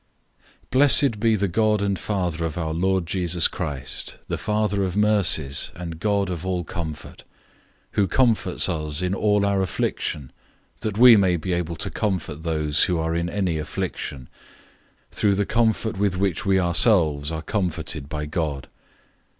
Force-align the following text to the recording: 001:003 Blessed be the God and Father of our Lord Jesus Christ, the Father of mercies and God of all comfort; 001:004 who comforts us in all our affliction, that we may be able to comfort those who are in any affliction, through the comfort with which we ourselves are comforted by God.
001:003 0.71 0.71
Blessed 0.71 1.19
be 1.19 1.35
the 1.35 1.47
God 1.47 1.79
and 1.83 1.99
Father 1.99 2.43
of 2.43 2.57
our 2.57 2.73
Lord 2.73 3.05
Jesus 3.05 3.47
Christ, 3.47 4.17
the 4.27 4.37
Father 4.39 4.83
of 4.83 4.97
mercies 4.97 5.69
and 5.75 5.99
God 5.99 6.31
of 6.31 6.43
all 6.43 6.63
comfort; 6.63 7.19
001:004 7.89 7.89
who 7.91 8.07
comforts 8.07 8.67
us 8.67 9.03
in 9.03 9.13
all 9.13 9.45
our 9.45 9.61
affliction, 9.61 10.31
that 10.79 10.97
we 10.97 11.15
may 11.15 11.37
be 11.37 11.53
able 11.53 11.75
to 11.75 11.91
comfort 11.91 12.41
those 12.41 12.85
who 12.85 12.97
are 12.97 13.13
in 13.15 13.29
any 13.29 13.59
affliction, 13.59 14.27
through 15.11 15.35
the 15.35 15.45
comfort 15.45 15.99
with 15.99 16.17
which 16.17 16.47
we 16.47 16.59
ourselves 16.59 17.31
are 17.31 17.43
comforted 17.43 18.09
by 18.09 18.25
God. 18.25 18.69